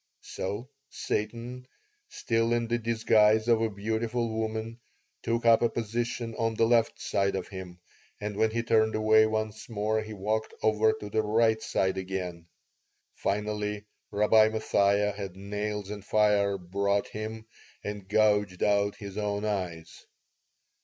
So 0.23 0.67
Satan, 0.89 1.67
still 2.09 2.53
in 2.53 2.67
the 2.67 2.79
disguise 2.79 3.47
of 3.47 3.61
a 3.61 3.69
beautiful 3.69 4.29
woman, 4.29 4.79
took 5.21 5.45
up 5.45 5.61
a 5.61 5.69
position 5.69 6.33
on 6.37 6.55
the 6.55 6.65
left 6.65 6.99
side 6.99 7.35
of 7.35 7.49
him; 7.49 7.79
and 8.19 8.35
when 8.35 8.49
he 8.49 8.63
turned 8.63 8.95
away 8.95 9.27
once 9.27 9.69
more 9.69 10.01
he 10.01 10.13
walked 10.13 10.55
over 10.63 10.91
to 10.93 11.11
the 11.11 11.21
right 11.21 11.61
side 11.61 11.99
again. 11.99 12.47
Finally 13.13 13.85
Rabbi 14.09 14.49
Mathia 14.49 15.11
had 15.13 15.35
nails 15.35 15.91
and 15.91 16.03
fire 16.03 16.57
brought 16.57 17.09
him 17.09 17.45
and 17.83 18.07
gouged 18.09 18.63
out 18.63 18.95
his 18.95 19.19
own 19.19 19.45
eyes. 19.45 20.03